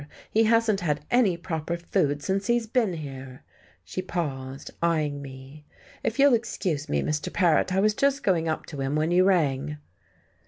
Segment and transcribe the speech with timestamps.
[0.31, 3.43] He hasn't had any proper food since he's be'n here!"
[3.83, 5.67] She paused, eyeing me.
[6.03, 7.31] "If you'll excuse me, Mr.
[7.31, 9.77] Paret, I was just going up to him when you rang."